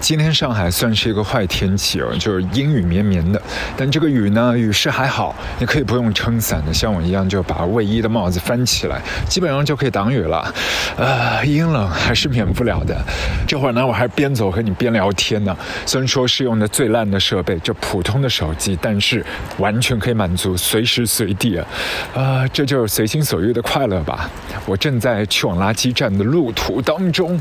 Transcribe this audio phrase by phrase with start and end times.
[0.00, 3.40] 今天上海算是一个坏天气哦，就是阴雨绵绵的。
[3.76, 10.54] 但这个雨呢，雨势还好，你可以不用撑伞的，像我一样就把卫衣的帽子翻起来，基本上就可以挡雨了。
[10.96, 12.96] 呃，阴冷还是免不了的。
[13.46, 15.56] 这会儿呢，我还边走和你边聊天呢。
[15.86, 19.24] 虽然说是用的最烂的设备，这普通的手机，但是
[19.58, 21.66] 完全可以满足随时随地啊。
[22.14, 24.30] 呃，这就是随心所欲的快乐吧。
[24.66, 27.40] 我正在去往垃圾站的路途当中，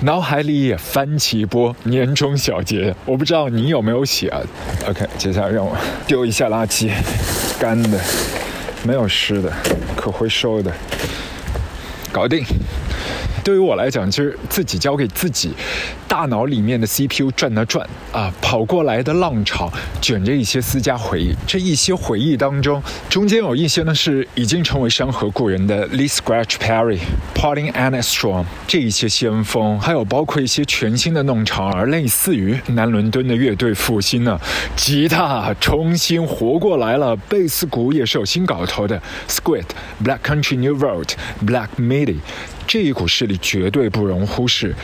[0.00, 2.94] 脑海里也翻起一波年终小结。
[3.04, 4.40] 我不知道你有没有写啊
[4.88, 6.90] ？OK，接下来让我丢一下垃圾，
[7.58, 7.98] 干的，
[8.82, 9.52] 没有湿的，
[9.96, 10.72] 可回收的，
[12.12, 12.44] 搞定。
[13.46, 15.54] 对于我来讲，就是自己交给自己，
[16.08, 21.32] 大脑里面的 CPU 转啊转啊，跑过来的浪潮卷着一些私家回忆。
[21.46, 26.98] 这一些回忆当中，中间有一些呢是已经成为山河故人的 Lee Scratch Perry、
[27.36, 34.40] Pauline Armstrong 这一些先锋，还有包括一些全新的弄潮儿，类似于南伦敦的乐队复兴呢，
[34.74, 39.66] 吉他重新活过来了，贝斯鼓也是有新搞头的，Squid、
[40.02, 41.10] Black Country New Road、
[41.46, 42.16] Black Midi。
[42.66, 44.74] 这一股势力绝对不容忽视。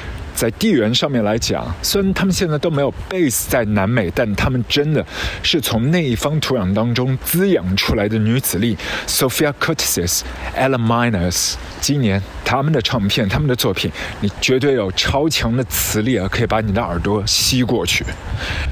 [0.43, 5.07] 在地缘上面来讲，虽然他们现在都没有 base 在南美，但他们真的
[5.41, 8.77] 是从那一方土壤当中滋养出来的女子力。
[9.07, 10.23] Sophia Curtis、
[10.59, 13.89] Ella Miners，今年他们的唱片、他们的作品，
[14.20, 18.05] 你绝对有超强的磁力啊，可以把你的耳朵吸过去。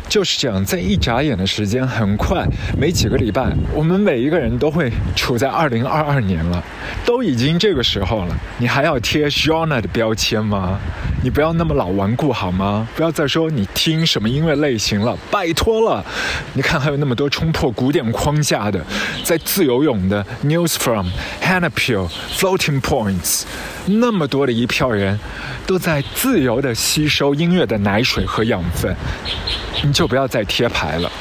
[0.09, 2.45] 就是这样，在一眨眼的时间，很快
[2.77, 6.61] 没几个礼拜，我们每一个人都会处在二零二二年了，
[7.05, 10.77] 都已经这个时候了，你还要贴 j o n a 的标签吗？
[11.23, 12.89] 你不要那么老顽固好吗？
[12.97, 16.03] 不要再说你听什么音乐类型了，拜托了。
[16.55, 18.83] 你看还有那么多冲破古典框架的，
[19.23, 21.07] 在自由泳的 News from
[21.43, 23.43] h a n n a p i l Floating Points，
[23.85, 25.21] 那么多的一票人
[25.67, 28.97] 都在自由的吸收音乐的奶水和养分，
[29.85, 31.13] 你就不要再贴牌了。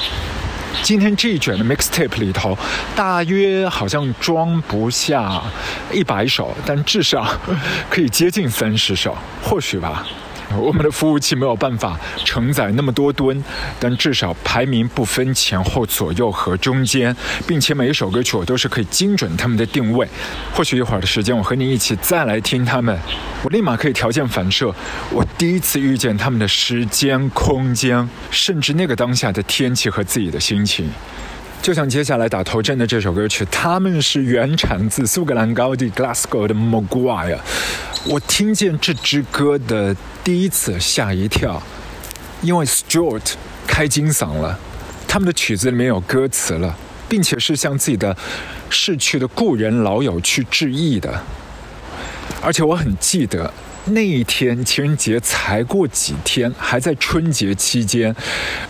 [0.82, 2.56] 今天这一卷的 mixtape 里头，
[2.96, 5.42] 大约好像装不下
[5.92, 7.30] 一百首，但至少
[7.90, 10.06] 可以接近三十首，或许吧。
[10.56, 13.42] 我们的服务器没有办法承载那么多吨，
[13.78, 17.14] 但至少排名不分前后左右和中间，
[17.46, 20.08] 并且每一首歌曲我都是可以精准他们的定位。
[20.52, 22.98] 或许一会儿的时间，我和你一起再来听他们，
[23.42, 24.74] 我立马可以条件反射，
[25.10, 30.90] 我第一次遇见他们的时间、空间，甚至那个当下的天气和自己的心情。
[31.62, 37.38] 就像接下来打头阵的这首歌曲，他们是原产自苏格兰高地 Glasgow 的 Maguire。
[38.06, 39.94] 我听见这支歌的
[40.24, 41.62] 第一次吓一跳，
[42.40, 43.34] 因为 Stuart
[43.66, 44.58] 开金嗓了，
[45.06, 46.74] 他们的曲子里面有歌词了，
[47.08, 48.16] 并且是向自己的
[48.70, 51.22] 逝去的故人老友去致意的，
[52.42, 53.52] 而且我很记得。
[53.86, 58.14] 那一天情人节才过几天，还在春节期间，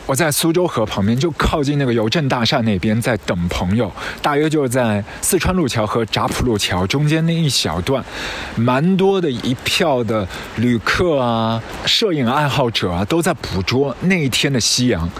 [0.06, 3.93] 我在苏州河旁边，就靠近那个邮政大厦那边，在等朋友。
[4.22, 8.03] 大约就在四川路桥和闸浦路桥中间那一小段，
[8.54, 10.26] 蛮多的一票的
[10.56, 15.10] 旅客啊、摄影爱好者啊，都在捕捉那一天的夕阳。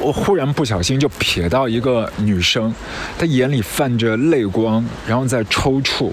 [0.00, 2.72] 我忽然不小心就瞥到一个女生，
[3.18, 6.12] 她眼里泛着泪光，然后在抽搐。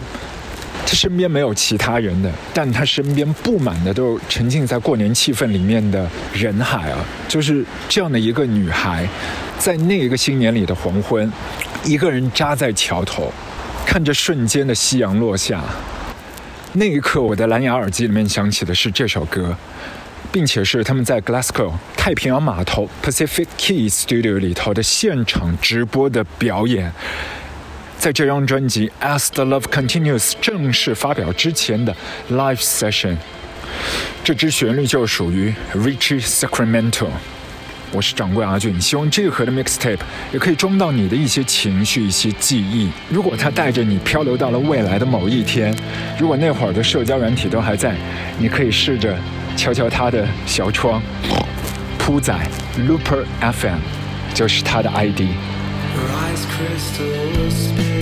[0.96, 9.08] 身边没有其他人的，但他身边布满的都沉浸在过年气氛里面的人海啊，就是这样的一个女孩，
[9.60, 11.32] 在那一个新年里的黄昏，
[11.84, 13.32] 一个人扎在桥头，
[13.86, 15.62] 看着瞬间的夕阳落下。
[16.74, 19.56] 那一刻，我的蓝牙耳机里面响起的是这首歌，
[20.32, 26.92] 并且是他们在 Glasgow 太平洋码头 Pacific Key Studio 里头的现场直播的表演。
[27.98, 31.96] 在这张专辑《As the Love Continues》正式发表之前的
[32.32, 33.18] Live Session，
[34.24, 37.08] 这支旋律就属于 Richie Sacramento。
[37.92, 40.00] 我是掌柜阿俊，希望这盒的 Mixtape
[40.34, 42.90] 也可以装到你的一些情绪、一些记忆。
[43.10, 45.74] 如果它带着你漂流到了未来的某一天，
[46.20, 47.96] 如果那会儿的社交软体都还在，
[48.38, 49.18] 你可以试着
[49.56, 51.02] 敲敲它的小窗。
[51.98, 52.34] 铺仔
[52.78, 53.80] Looper FM
[54.34, 55.22] 就是它的 ID。
[55.96, 57.95] her eyes crystal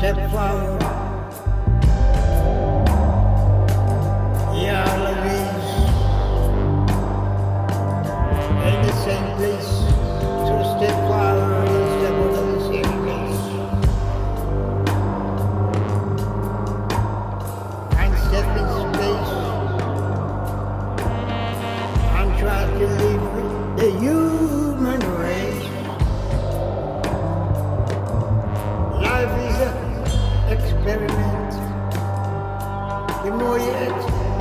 [0.00, 0.80] Step out,
[4.56, 5.70] yeah, Louise.
[8.64, 9.89] in the same place.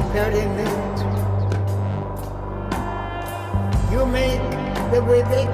[0.09, 0.99] experiment.
[3.91, 4.41] You make
[4.91, 5.45] the way they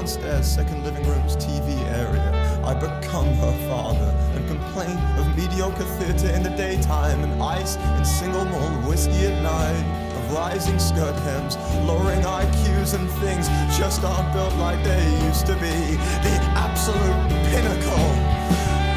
[0.00, 2.30] downstairs second living room's TV area.
[2.64, 8.06] I become her father and complain of mediocre theatre in the daytime and ice and
[8.06, 10.16] single malt whiskey at night.
[10.16, 15.54] Of rising skirt hems, lowering IQs and things just aren't built like they used to
[15.56, 15.76] be.
[16.24, 18.08] The absolute pinnacle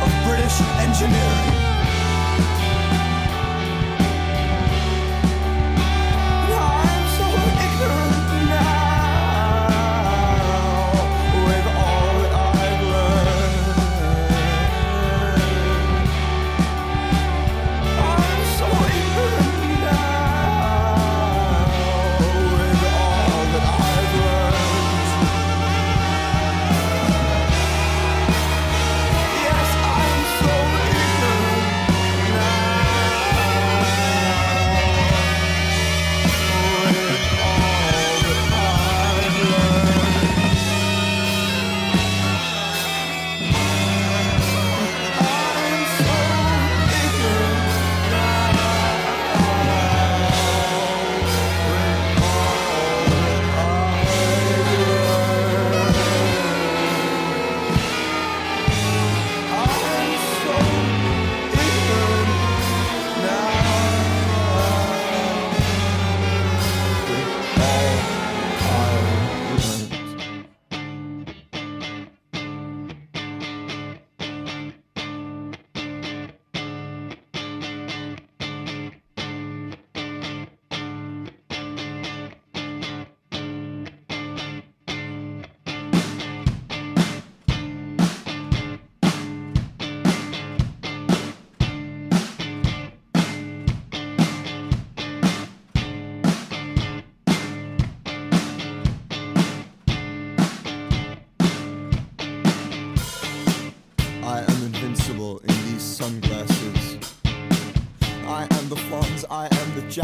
[0.03, 1.62] of British engineering.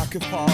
[0.09, 0.48] occupy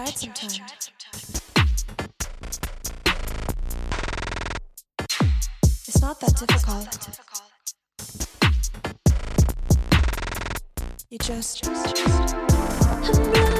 [0.00, 0.66] try it sometime.
[5.62, 6.86] It's not that difficult.
[11.10, 11.64] You just.
[11.64, 13.59] just, just.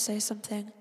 [0.00, 0.79] say something.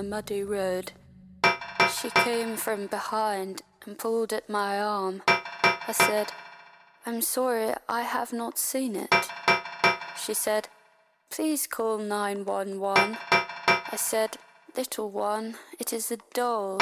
[0.00, 0.92] the muddy road.
[2.00, 5.20] She came from behind and pulled at my arm.
[5.26, 6.32] I said,
[7.04, 9.14] I'm sorry, I have not seen it.
[10.16, 10.68] She said,
[11.28, 13.18] Please call 911.
[13.30, 14.38] I said,
[14.74, 16.80] Little one, it is a doll.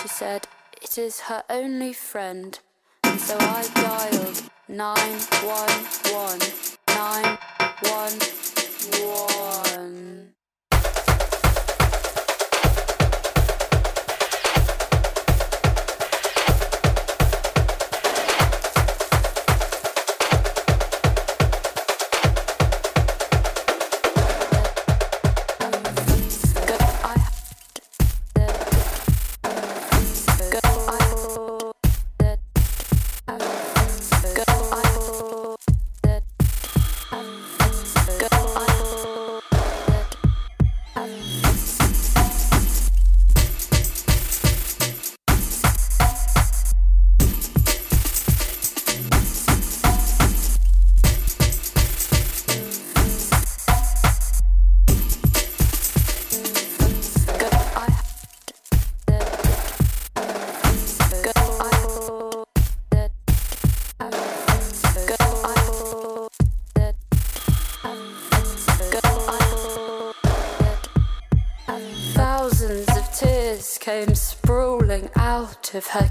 [0.00, 0.48] She said,
[0.80, 2.58] It is her only friend.
[3.04, 6.40] And so I dialed 911.
[6.88, 8.40] 911.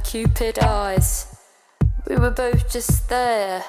[0.10, 1.28] Cupid eyes.
[2.10, 3.64] We were both just there,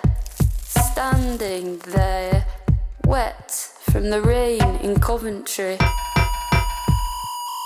[0.64, 2.46] standing there,
[3.04, 3.50] wet
[3.90, 5.76] from the rain in Coventry.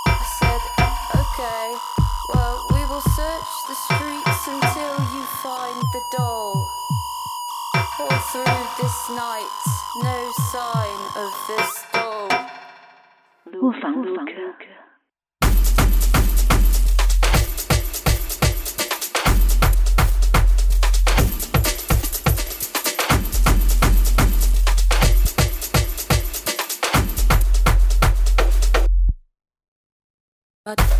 [0.06, 0.62] I said,
[1.22, 1.66] okay,
[2.34, 6.52] well, we will search the streets until you find the doll.
[8.00, 9.54] All through this night,
[10.02, 12.28] no sign of this doll.
[13.62, 13.94] 卧房
[30.64, 30.93] But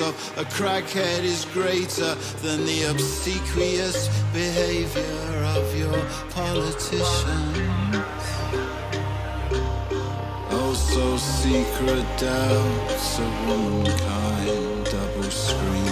[0.00, 5.02] of a crackhead is greater than the obsequious behavior
[5.56, 7.96] of your politicians.
[10.52, 15.89] Oh, so secret doubts of womankind, double screaming,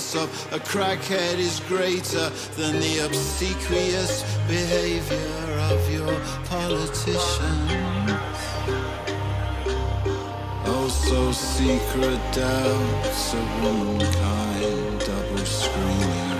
[0.00, 6.12] Of a crackhead is greater than the obsequious behavior of your
[6.46, 7.70] politicians.
[10.64, 16.39] Oh, so secret doubts of womankind, double screaming,